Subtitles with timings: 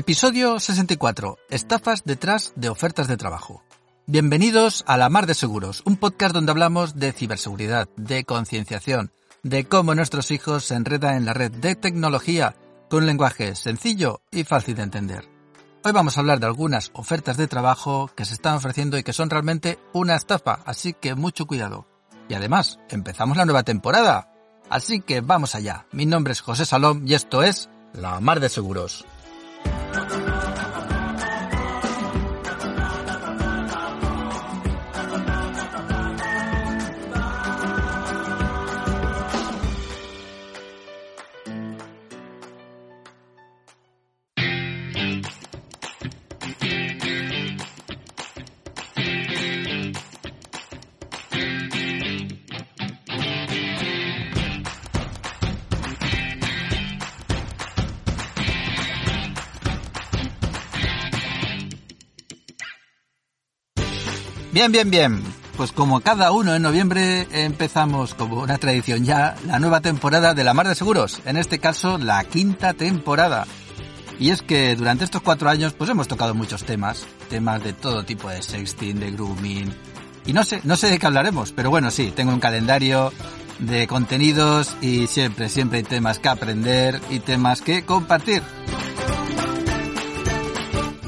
[0.00, 1.36] Episodio 64.
[1.50, 3.62] Estafas detrás de ofertas de trabajo.
[4.06, 9.66] Bienvenidos a La Mar de Seguros, un podcast donde hablamos de ciberseguridad, de concienciación, de
[9.66, 12.56] cómo nuestros hijos se enredan en la red de tecnología
[12.88, 15.28] con un lenguaje sencillo y fácil de entender.
[15.84, 19.12] Hoy vamos a hablar de algunas ofertas de trabajo que se están ofreciendo y que
[19.12, 21.86] son realmente una estafa, así que mucho cuidado.
[22.26, 24.32] Y además, empezamos la nueva temporada.
[24.70, 25.84] Así que vamos allá.
[25.92, 29.04] Mi nombre es José Salom y esto es La Mar de Seguros.
[64.52, 65.22] Bien, bien, bien.
[65.56, 70.42] Pues como cada uno en noviembre empezamos como una tradición ya la nueva temporada de
[70.42, 73.46] La Mar de Seguros, en este caso la quinta temporada.
[74.18, 78.04] Y es que durante estos cuatro años pues hemos tocado muchos temas, temas de todo
[78.04, 79.72] tipo de sexting, de grooming,
[80.26, 83.12] y no sé, no sé de qué hablaremos, pero bueno, sí, tengo un calendario
[83.58, 88.42] de contenidos y siempre, siempre hay temas que aprender y temas que compartir.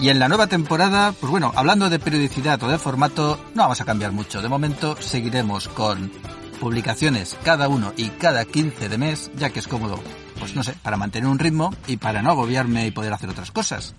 [0.03, 3.81] Y en la nueva temporada, pues bueno, hablando de periodicidad o de formato, no vamos
[3.81, 4.42] a cambiar mucho.
[4.42, 6.11] De momento seguiremos con
[6.58, 10.00] publicaciones cada uno y cada 15 de mes, ya que es cómodo,
[10.41, 13.53] pues no sé, para mantener un ritmo y para no agobiarme y poder hacer otras
[13.53, 13.95] cosas.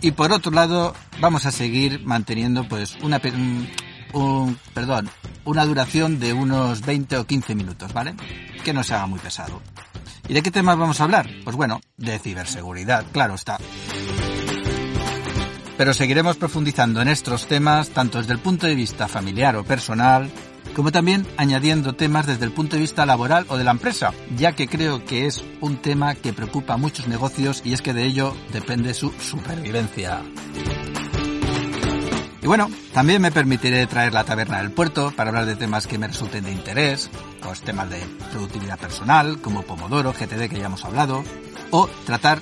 [0.00, 3.20] Y por otro lado, vamos a seguir manteniendo pues una
[4.12, 5.08] un, perdón,
[5.44, 8.16] una duración de unos 20 o 15 minutos, ¿vale?
[8.64, 9.62] Que no se haga muy pesado.
[10.26, 11.30] ¿Y de qué temas vamos a hablar?
[11.44, 13.58] Pues bueno, de ciberseguridad, claro está
[15.82, 20.30] pero seguiremos profundizando en estos temas tanto desde el punto de vista familiar o personal,
[20.76, 24.52] como también añadiendo temas desde el punto de vista laboral o de la empresa, ya
[24.52, 28.04] que creo que es un tema que preocupa a muchos negocios y es que de
[28.04, 30.20] ello depende su supervivencia.
[32.40, 35.98] Y bueno, también me permitiré traer la taberna del puerto para hablar de temas que
[35.98, 37.10] me resulten de interés,
[37.40, 37.98] pues temas de
[38.30, 41.24] productividad personal, como Pomodoro, GTD que ya hemos hablado,
[41.72, 42.38] o tratar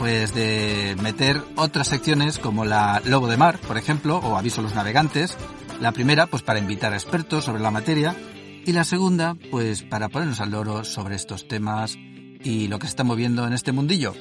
[0.00, 4.64] pues de meter otras secciones como la Lobo de Mar, por ejemplo, o Aviso a
[4.64, 5.36] los navegantes.
[5.78, 8.16] La primera, pues para invitar a expertos sobre la materia.
[8.64, 11.98] Y la segunda, pues para ponernos al loro sobre estos temas
[12.42, 14.14] y lo que se está moviendo en este mundillo.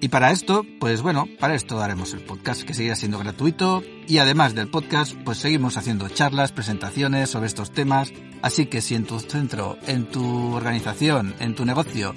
[0.00, 4.18] Y para esto, pues bueno, para esto haremos el podcast que seguirá siendo gratuito y
[4.18, 8.12] además del podcast, pues seguimos haciendo charlas, presentaciones sobre estos temas.
[8.42, 12.12] Así que si en tu centro, en tu organización, en tu negocio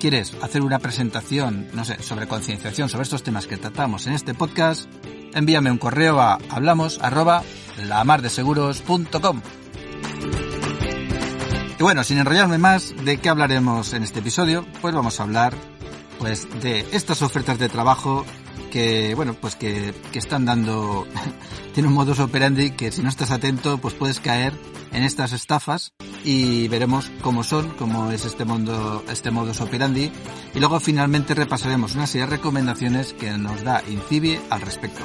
[0.00, 4.34] quieres hacer una presentación, no sé, sobre concienciación sobre estos temas que tratamos en este
[4.34, 4.90] podcast,
[5.34, 6.98] envíame un correo a hablamos
[7.86, 9.42] lamardeseguros.com.
[11.78, 14.66] Y bueno, sin enrollarme más, ¿de qué hablaremos en este episodio?
[14.80, 15.54] Pues vamos a hablar
[16.20, 18.26] pues de estas ofertas de trabajo
[18.70, 21.06] que, bueno, pues que, que están dando,
[21.74, 24.52] tiene un modus operandi que si no estás atento, pues puedes caer
[24.92, 30.12] en estas estafas y veremos cómo son, cómo es este mundo, este modus operandi
[30.54, 35.02] y luego finalmente repasaremos una serie de recomendaciones que nos da Incibi al respecto.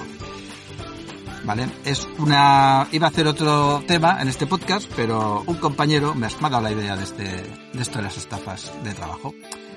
[1.46, 1.70] ¿Vale?
[1.86, 6.50] Es una, iba a hacer otro tema en este podcast, pero un compañero me ha
[6.50, 9.34] dado la idea de este, de esto de las estafas de trabajo.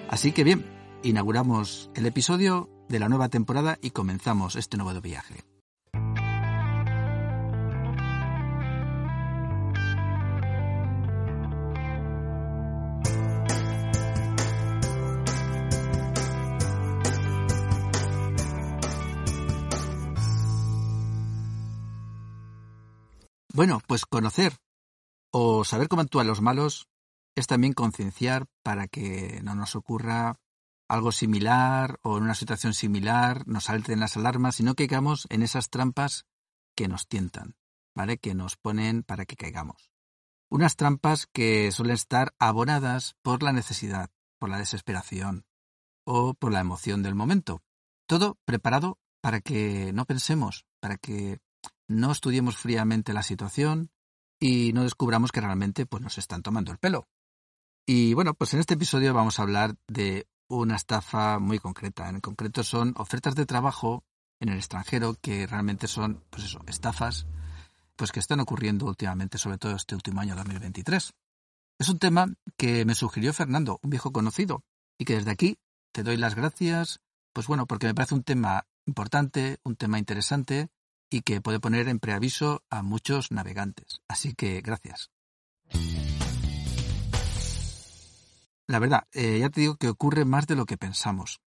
[0.08, 5.44] Así que bien, inauguramos el episodio de la nueva temporada y comenzamos este nuevo viaje.
[23.58, 24.52] Bueno, pues conocer
[25.32, 26.86] o saber cómo actúan los malos
[27.34, 30.36] es también concienciar para que no nos ocurra
[30.88, 35.42] algo similar o en una situación similar nos salten las alarmas y no caigamos en
[35.42, 36.26] esas trampas
[36.74, 37.56] que nos tientan,
[37.94, 38.18] ¿vale?
[38.18, 39.90] Que nos ponen para que caigamos.
[40.50, 45.44] Unas trampas que suelen estar abonadas por la necesidad, por la desesperación
[46.04, 47.62] o por la emoción del momento.
[48.06, 51.38] Todo preparado para que no pensemos, para que
[51.86, 53.90] no estudiemos fríamente la situación
[54.40, 57.08] y no descubramos que realmente pues, nos están tomando el pelo.
[57.86, 62.08] Y bueno, pues en este episodio vamos a hablar de una estafa muy concreta.
[62.08, 64.04] En concreto son ofertas de trabajo
[64.40, 67.26] en el extranjero que realmente son, pues eso, estafas,
[67.96, 71.12] pues que están ocurriendo últimamente, sobre todo este último año 2023.
[71.78, 74.64] Es un tema que me sugirió Fernando, un viejo conocido,
[74.98, 75.58] y que desde aquí
[75.92, 77.00] te doy las gracias,
[77.32, 80.68] pues bueno, porque me parece un tema importante, un tema interesante
[81.10, 84.00] y que puede poner en preaviso a muchos navegantes.
[84.08, 85.10] Así que gracias.
[88.68, 91.40] La verdad, eh, ya te digo que ocurre más de lo que pensamos.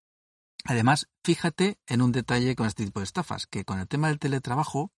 [0.65, 4.19] Además, fíjate en un detalle con este tipo de estafas, que con el tema del
[4.19, 4.91] teletrabajo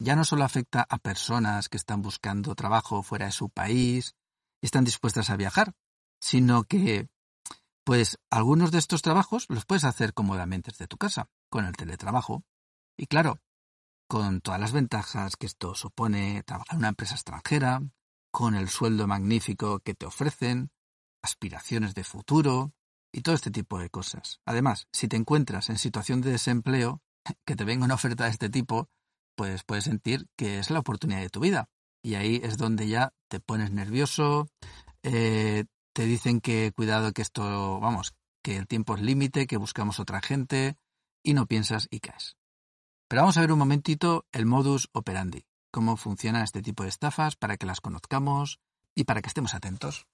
[0.00, 4.16] ya no solo afecta a personas que están buscando trabajo fuera de su país
[4.60, 5.74] y están dispuestas a viajar,
[6.20, 7.08] sino que,
[7.84, 12.44] pues, algunos de estos trabajos los puedes hacer cómodamente desde tu casa, con el teletrabajo.
[12.96, 13.40] Y claro,
[14.08, 17.82] con todas las ventajas que esto supone trabajar en una empresa extranjera,
[18.32, 20.70] con el sueldo magnífico que te ofrecen,
[21.22, 22.72] aspiraciones de futuro
[23.12, 24.40] y todo este tipo de cosas.
[24.44, 27.02] Además, si te encuentras en situación de desempleo,
[27.46, 28.88] que te venga una oferta de este tipo,
[29.36, 31.68] pues puedes sentir que es la oportunidad de tu vida.
[32.02, 34.48] Y ahí es donde ya te pones nervioso,
[35.02, 39.98] eh, te dicen que cuidado que esto, vamos, que el tiempo es límite, que buscamos
[39.98, 40.76] otra gente,
[41.22, 42.36] y no piensas y caes.
[43.08, 47.36] Pero vamos a ver un momentito el modus operandi, cómo funciona este tipo de estafas
[47.36, 48.60] para que las conozcamos
[48.94, 50.06] y para que estemos atentos.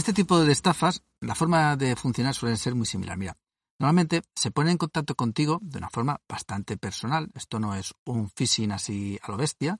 [0.00, 3.18] Este tipo de estafas, la forma de funcionar suele ser muy similar.
[3.18, 3.36] Mira,
[3.78, 7.30] Normalmente se pone en contacto contigo de una forma bastante personal.
[7.34, 9.76] Esto no es un phishing así a lo bestia,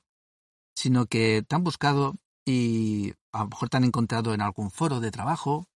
[0.75, 2.15] sino que te han buscado
[2.45, 5.67] y a lo mejor te han encontrado en algún foro de trabajo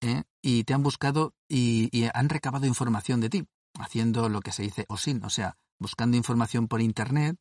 [0.00, 0.24] ¿eh?
[0.42, 3.48] y te han buscado y, han recabado información de ti,
[3.78, 7.36] haciendo lo que se dice OSIN, o sea, buscando información por internet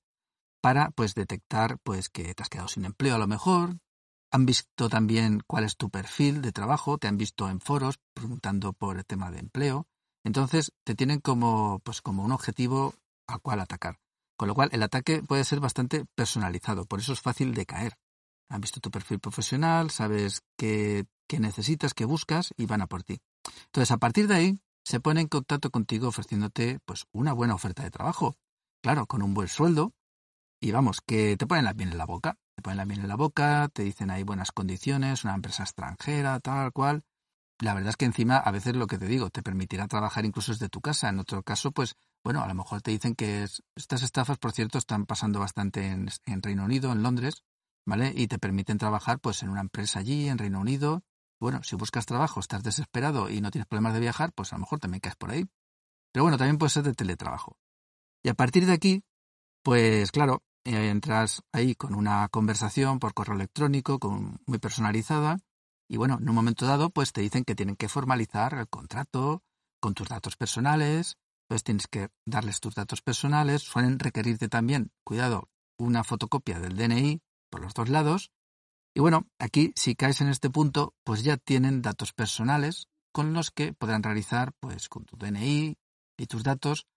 [0.62, 3.80] para pues detectar pues que te has quedado sin empleo a lo mejor,
[4.32, 8.72] han visto también cuál es tu perfil de trabajo, te han visto en foros preguntando
[8.72, 9.88] por el tema de empleo.
[10.24, 12.96] Entonces te tienen como, pues, como un objetivo
[13.28, 14.00] al cual atacar.
[14.38, 17.98] Con lo cual el ataque puede ser bastante personalizado, por eso es fácil de caer.
[18.50, 23.04] Han visto tu perfil profesional, sabes qué, qué necesitas, qué buscas y van a por
[23.04, 23.20] ti.
[23.66, 27.84] Entonces a partir de ahí se pone en contacto contigo ofreciéndote pues una buena oferta
[27.84, 28.36] de trabajo.
[28.82, 29.94] Claro, con un buen sueldo.
[30.60, 33.16] Y vamos, que te ponen la piel en la boca ponen la miel en la
[33.16, 37.04] boca, te dicen hay buenas condiciones, una empresa extranjera, tal cual.
[37.60, 40.52] La verdad es que encima, a veces lo que te digo, te permitirá trabajar incluso
[40.52, 41.10] desde tu casa.
[41.10, 44.80] En otro caso, pues, bueno, a lo mejor te dicen que estas estafas, por cierto,
[44.80, 46.10] están pasando bastante en,
[46.42, 47.44] Reino Unido, en Londres,
[47.86, 48.14] ¿vale?
[48.16, 51.04] Y te permiten trabajar, pues, en una empresa allí, en Reino Unido.
[51.40, 54.62] Bueno, si buscas trabajo, estás desesperado y no tienes problemas de viajar, pues a lo
[54.62, 55.46] mejor también caes por ahí.
[56.12, 57.58] Pero bueno, también puede ser de teletrabajo.
[58.24, 59.04] Y a partir de aquí,
[59.64, 65.38] pues claro, entras ahí con una conversación por correo electrónico con, muy personalizada
[65.90, 69.44] y bueno, en un momento dado pues te dicen que tienen que formalizar el contrato
[69.80, 71.18] con tus datos personales,
[71.48, 77.22] pues tienes que darles tus datos personales, suelen requerirte también, cuidado, una fotocopia del DNI
[77.50, 78.32] por los dos lados
[78.94, 83.52] y bueno, aquí si caes en este punto pues ya tienen datos personales con los
[83.52, 85.78] que podrán realizar pues con tu DNI
[86.18, 86.88] y tus datos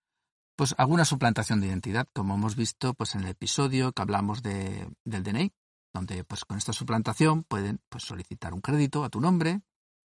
[0.56, 4.88] pues alguna suplantación de identidad, como hemos visto pues en el episodio que hablamos de,
[5.04, 5.52] del DNI,
[5.92, 9.62] donde pues con esta suplantación pueden pues, solicitar un crédito a tu nombre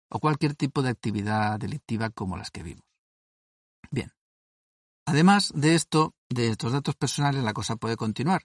[0.10, 2.86] o cualquier tipo de actividad delictiva como las que vimos.
[3.92, 4.12] Bien.
[5.06, 8.44] Además de esto, de estos datos personales, la cosa puede continuar.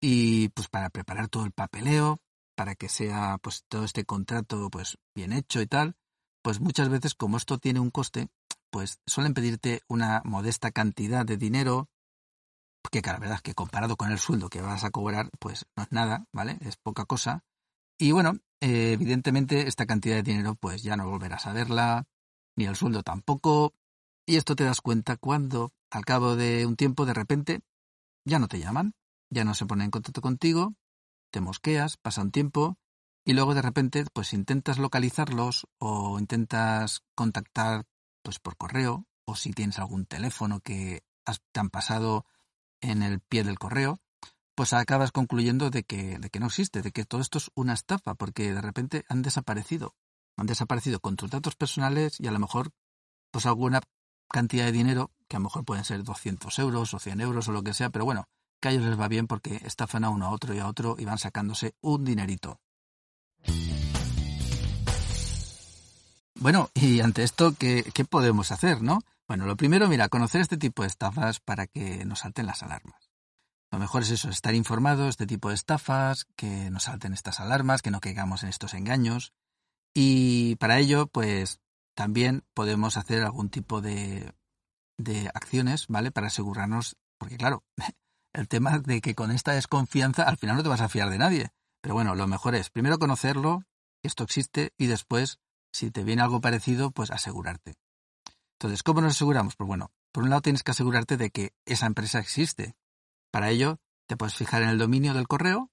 [0.00, 2.20] Y pues para preparar todo el papeleo,
[2.56, 5.96] para que sea pues todo este contrato pues bien hecho y tal,
[6.42, 8.28] pues muchas veces como esto tiene un coste,
[8.70, 11.88] pues suelen pedirte una modesta cantidad de dinero,
[12.90, 15.92] que la verdad que comparado con el sueldo que vas a cobrar, pues no es
[15.92, 16.58] nada, ¿vale?
[16.60, 17.44] Es poca cosa.
[17.98, 22.06] Y bueno, eh, evidentemente esta cantidad de dinero pues ya no volverás a verla,
[22.56, 23.74] ni el sueldo tampoco,
[24.26, 27.60] y esto te das cuenta cuando al cabo de un tiempo de repente
[28.24, 28.94] ya no te llaman,
[29.30, 30.74] ya no se ponen en contacto contigo,
[31.30, 32.78] te mosqueas, pasa un tiempo
[33.24, 37.84] y luego de repente pues intentas localizarlos o intentas contactar
[38.22, 41.02] pues por correo o si tienes algún teléfono que
[41.52, 42.24] te han pasado
[42.80, 44.00] en el pie del correo,
[44.54, 47.74] pues acabas concluyendo de que, de que no existe, de que todo esto es una
[47.74, 49.94] estafa, porque de repente han desaparecido.
[50.36, 52.70] Han desaparecido con tus datos personales y a lo mejor
[53.30, 53.80] pues alguna
[54.28, 57.52] cantidad de dinero, que a lo mejor pueden ser 200 euros o 100 euros o
[57.52, 58.28] lo que sea, pero bueno,
[58.60, 60.96] que a ellos les va bien porque estafan a uno a otro y a otro
[60.98, 62.60] y van sacándose un dinerito.
[66.40, 69.00] Bueno, y ante esto, ¿qué, podemos hacer, no?
[69.26, 73.10] Bueno, lo primero, mira, conocer este tipo de estafas para que nos salten las alarmas.
[73.72, 77.40] Lo mejor es eso, estar informados de este tipo de estafas, que nos salten estas
[77.40, 79.32] alarmas, que no caigamos en estos engaños.
[79.94, 81.58] Y para ello, pues
[81.96, 84.32] también podemos hacer algún tipo de,
[84.96, 86.12] de acciones, ¿vale?
[86.12, 87.64] Para asegurarnos, porque claro,
[88.32, 91.18] el tema de que con esta desconfianza al final no te vas a fiar de
[91.18, 91.50] nadie.
[91.80, 93.64] Pero bueno, lo mejor es primero conocerlo,
[94.04, 95.40] esto existe, y después
[95.72, 97.76] si te viene algo parecido, pues asegurarte.
[98.58, 99.54] Entonces, ¿cómo nos aseguramos?
[99.56, 102.74] Pues bueno, por un lado tienes que asegurarte de que esa empresa existe.
[103.30, 105.70] Para ello, te puedes fijar en el dominio del correo.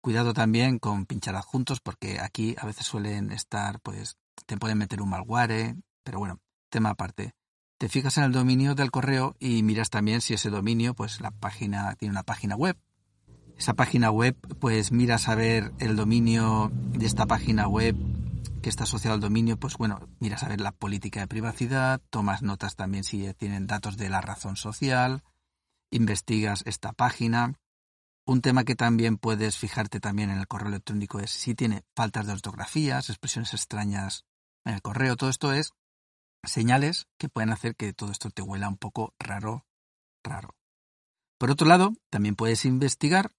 [0.00, 4.16] Cuidado también con pinchar adjuntos porque aquí a veces suelen estar, pues,
[4.46, 7.34] te pueden meter un malware, pero bueno, tema aparte.
[7.78, 11.32] Te fijas en el dominio del correo y miras también si ese dominio, pues la
[11.32, 12.76] página tiene una página web.
[13.58, 17.96] Esa página web, pues miras a ver el dominio de esta página web
[18.64, 22.40] que está asociado al dominio, pues bueno, miras a ver la política de privacidad, tomas
[22.40, 25.22] notas también si tienen datos de la razón social,
[25.90, 27.60] investigas esta página.
[28.24, 32.26] Un tema que también puedes fijarte también en el correo electrónico es si tiene faltas
[32.26, 34.24] de ortografías, expresiones extrañas
[34.64, 35.16] en el correo.
[35.16, 35.74] Todo esto es
[36.42, 39.66] señales que pueden hacer que todo esto te huela un poco raro,
[40.22, 40.56] raro.
[41.36, 43.30] Por otro lado, también puedes investigar,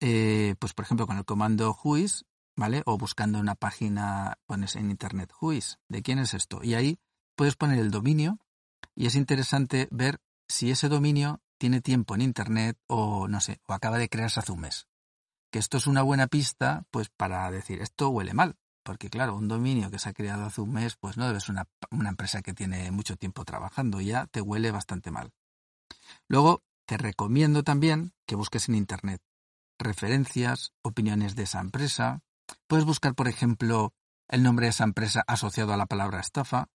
[0.00, 2.24] eh, pues por ejemplo con el comando whois,
[2.84, 6.60] O buscando una página, pones en internet whois, ¿de quién es esto?
[6.62, 6.98] Y ahí
[7.34, 8.38] puedes poner el dominio
[8.94, 13.72] y es interesante ver si ese dominio tiene tiempo en internet o no sé, o
[13.72, 14.88] acaba de crearse hace un mes.
[15.50, 19.48] Que esto es una buena pista, pues para decir, esto huele mal, porque claro, un
[19.48, 22.42] dominio que se ha creado hace un mes, pues no debe ser una, una empresa
[22.42, 25.32] que tiene mucho tiempo trabajando, ya te huele bastante mal.
[26.28, 29.22] Luego, te recomiendo también que busques en Internet
[29.80, 32.22] referencias, opiniones de esa empresa.
[32.66, 33.92] Puedes buscar, por ejemplo,
[34.28, 36.68] el nombre de esa empresa asociado a la palabra estafa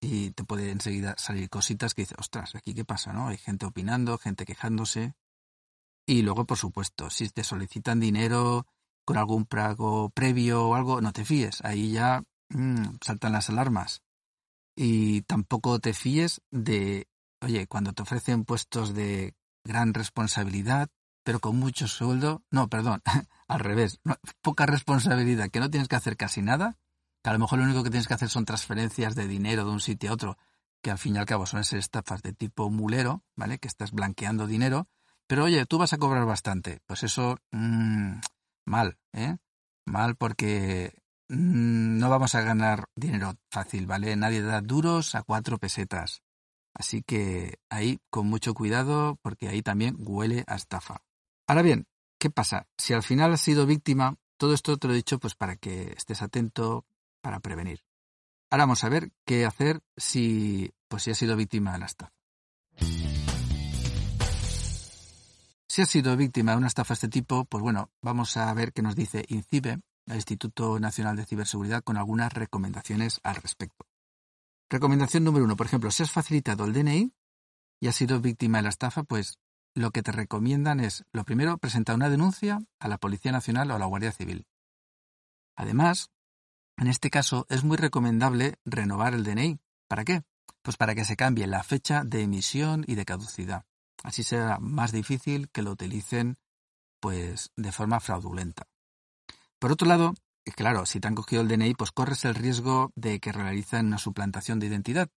[0.00, 3.28] y te puede enseguida salir cositas que dices, ostras, aquí qué pasa, ¿no?
[3.28, 5.14] Hay gente opinando, gente quejándose.
[6.06, 8.66] Y luego, por supuesto, si te solicitan dinero
[9.06, 11.64] con algún pago previo o algo, no te fíes.
[11.64, 14.02] Ahí ya mm, saltan las alarmas.
[14.76, 17.06] Y tampoco te fíes de,
[17.40, 20.88] oye, cuando te ofrecen puestos de gran responsabilidad,
[21.24, 23.02] pero con mucho sueldo, no, perdón,
[23.48, 24.00] al revés,
[24.42, 26.78] poca responsabilidad, que no tienes que hacer casi nada,
[27.22, 29.70] que a lo mejor lo único que tienes que hacer son transferencias de dinero de
[29.70, 30.38] un sitio a otro,
[30.82, 33.58] que al fin y al cabo son ser estafas de tipo mulero, ¿vale?
[33.58, 34.86] Que estás blanqueando dinero,
[35.26, 36.80] pero oye, tú vas a cobrar bastante.
[36.86, 38.18] Pues eso, mmm,
[38.66, 39.38] mal, ¿eh?
[39.86, 40.92] Mal porque
[41.28, 44.14] mm, no vamos a ganar dinero fácil, ¿vale?
[44.16, 46.22] Nadie da duros a cuatro pesetas.
[46.74, 51.02] Así que ahí con mucho cuidado porque ahí también huele a estafa.
[51.46, 51.86] Ahora bien,
[52.18, 52.66] ¿qué pasa?
[52.78, 55.92] Si al final has sido víctima, todo esto te lo he dicho pues para que
[55.96, 56.86] estés atento,
[57.20, 57.84] para prevenir.
[58.50, 62.12] Ahora vamos a ver qué hacer si pues si has sido víctima de la estafa.
[65.68, 68.72] Si has sido víctima de una estafa de este tipo, pues bueno, vamos a ver
[68.72, 73.84] qué nos dice INCIBE, el Instituto Nacional de Ciberseguridad, con algunas recomendaciones al respecto.
[74.70, 77.12] Recomendación número uno, por ejemplo, si has facilitado el DNI
[77.80, 79.40] y has sido víctima de la estafa, pues
[79.74, 83.74] lo que te recomiendan es, lo primero, presentar una denuncia a la Policía Nacional o
[83.74, 84.46] a la Guardia Civil.
[85.56, 86.10] Además,
[86.76, 89.58] en este caso es muy recomendable renovar el DNI.
[89.88, 90.22] ¿Para qué?
[90.62, 93.64] Pues para que se cambie la fecha de emisión y de caducidad.
[94.02, 96.36] Así será más difícil que lo utilicen
[97.00, 98.66] pues de forma fraudulenta.
[99.58, 100.14] Por otro lado,
[100.56, 103.98] claro, si te han cogido el DNI, pues corres el riesgo de que realicen una
[103.98, 105.08] suplantación de identidad.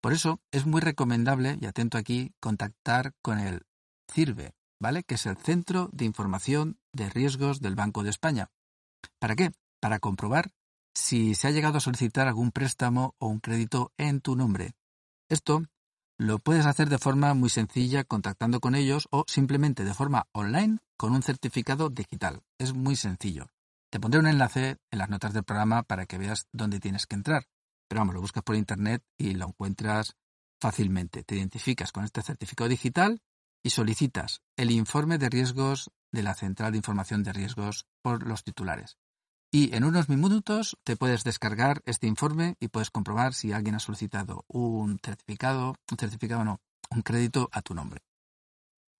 [0.00, 3.66] Por eso es muy recomendable, y atento aquí, contactar con el
[4.10, 5.02] CIRBE, ¿vale?
[5.04, 8.50] Que es el Centro de Información de Riesgos del Banco de España.
[9.18, 9.52] ¿Para qué?
[9.80, 10.50] Para comprobar
[10.94, 14.72] si se ha llegado a solicitar algún préstamo o un crédito en tu nombre.
[15.28, 15.62] Esto
[16.18, 20.78] lo puedes hacer de forma muy sencilla contactando con ellos o simplemente de forma online
[20.98, 22.42] con un certificado digital.
[22.58, 23.46] Es muy sencillo.
[23.90, 27.16] Te pondré un enlace en las notas del programa para que veas dónde tienes que
[27.16, 27.46] entrar.
[27.88, 30.14] Pero vamos, lo buscas por internet y lo encuentras
[30.60, 31.24] fácilmente.
[31.24, 33.20] Te identificas con este certificado digital
[33.62, 38.44] y solicitas el informe de riesgos de la Central de Información de Riesgos por los
[38.44, 38.98] titulares.
[39.52, 43.80] Y en unos minutos te puedes descargar este informe y puedes comprobar si alguien ha
[43.80, 48.00] solicitado un certificado, un certificado no, un crédito a tu nombre.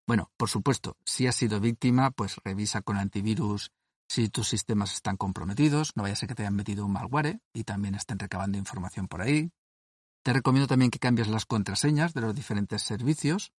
[0.06, 3.70] Bueno, por supuesto, si has sido víctima, pues revisa con antivirus
[4.10, 7.38] si tus sistemas están comprometidos, no vaya a ser que te hayan metido un malware
[7.52, 9.52] y también estén recabando información por ahí.
[10.24, 13.52] Te recomiendo también que cambies las contraseñas de los diferentes servicios.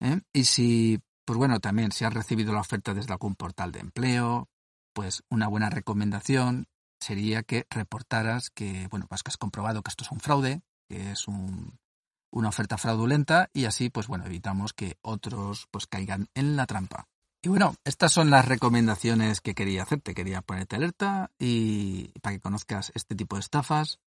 [0.00, 0.20] ¿Eh?
[0.32, 4.48] Y si, pues bueno, también si has recibido la oferta desde algún portal de empleo,
[4.92, 6.66] pues una buena recomendación
[7.00, 11.12] sería que reportaras que, bueno, pues que has comprobado que esto es un fraude, que
[11.12, 16.66] es una oferta fraudulenta y así, pues bueno, evitamos que otros pues caigan en la
[16.66, 17.06] trampa.
[17.40, 20.14] Y bueno, estas son las recomendaciones que quería hacerte.
[20.14, 24.00] Quería ponerte alerta y para que conozcas este tipo de estafas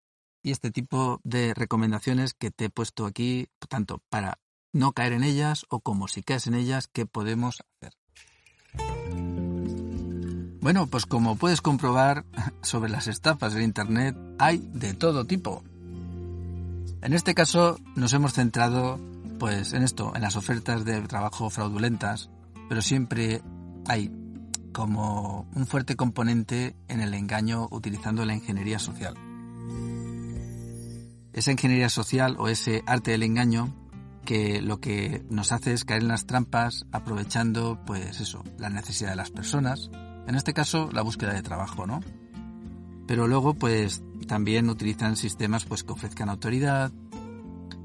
[0.44, 4.40] y este tipo de recomendaciones que te he puesto aquí, tanto para
[4.74, 7.94] no caer en ellas o como si caes en ellas, ¿qué podemos hacer?
[10.62, 12.26] Bueno, pues como puedes comprobar
[12.62, 15.64] sobre las estafas en Internet, hay de todo tipo.
[17.02, 19.00] En este caso nos hemos centrado
[19.40, 22.30] pues en esto, en las ofertas de trabajo fraudulentas,
[22.70, 23.42] pero siempre
[23.88, 24.12] hay
[24.72, 29.16] como un fuerte componente en el engaño utilizando la ingeniería social.
[31.34, 33.81] Esa ingeniería social o ese arte del engaño
[34.26, 39.12] que lo que nos hace es caer en las trampas aprovechando pues eso, la necesidad
[39.12, 39.90] de las personas,
[40.28, 42.02] en este caso la búsqueda de trabajo, ¿no?
[43.08, 46.92] Pero luego pues también utilizan sistemas pues que ofrezcan autoridad,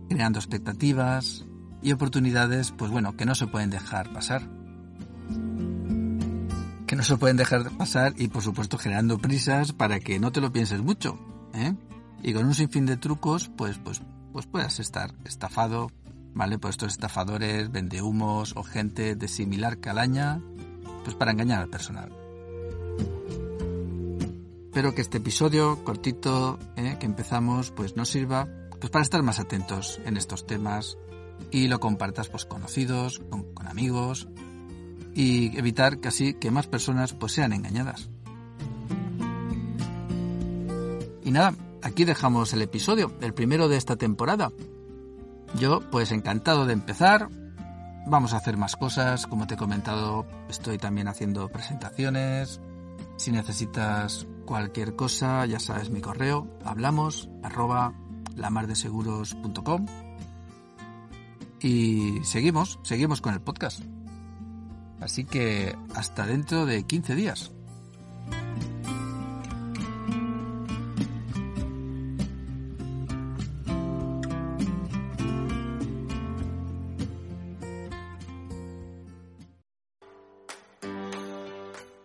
[0.09, 1.45] creando expectativas
[1.83, 4.43] y oportunidades pues bueno, que no se pueden dejar pasar
[6.87, 10.41] que no se pueden dejar pasar y por supuesto generando prisas para que no te
[10.41, 11.19] lo pienses mucho,
[11.53, 11.75] ¿eh?
[12.23, 14.01] Y con un sinfín de trucos, pues, pues,
[14.33, 15.91] pues puedas estar estafado,
[16.37, 16.59] ¿vale?
[16.59, 20.41] Pues estos estafadores, vendehumos o gente de similar calaña,
[21.03, 22.13] pues para engañar al personal.
[24.67, 26.99] Espero que este episodio cortito ¿eh?
[27.01, 28.47] que empezamos pues nos sirva
[28.79, 30.99] pues para estar más atentos en estos temas
[31.51, 34.29] y lo compartas pues conocidos, con, amigos,
[35.15, 38.11] y evitar casi que más personas pues sean engañadas.
[41.25, 44.53] Y nada, aquí dejamos el episodio, el primero de esta temporada.
[45.55, 47.29] Yo pues encantado de empezar.
[48.07, 52.61] Vamos a hacer más cosas, como te he comentado, estoy también haciendo presentaciones.
[53.17, 57.95] Si necesitas cualquier cosa, ya sabes mi correo, hablamos arroba
[58.37, 59.87] lamardeseguros.com
[61.61, 63.83] y seguimos, seguimos con el podcast.
[65.01, 67.56] Así que hasta dentro de 15 días.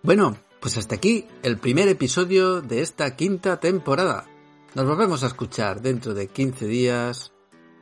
[0.03, 4.25] Bueno, pues hasta aquí el primer episodio de esta quinta temporada.
[4.73, 7.33] Nos volvemos a escuchar dentro de 15 días,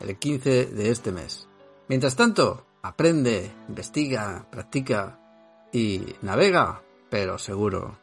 [0.02, 1.48] el 15 de este mes.
[1.88, 5.18] Mientras tanto, aprende, investiga, practica
[5.72, 7.98] y navega, pero seguro.